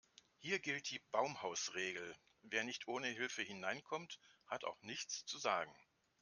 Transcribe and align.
Hier 0.39 0.57
gilt 0.57 0.89
die 0.89 0.97
Baumhausregel: 1.11 2.15
Wer 2.41 2.63
nicht 2.63 2.87
ohne 2.87 3.05
Hilfe 3.05 3.43
hineinkommt, 3.43 4.17
hat 4.47 4.65
auch 4.65 4.81
nichts 4.81 5.27
zu 5.27 5.37
sagen. 5.37 5.75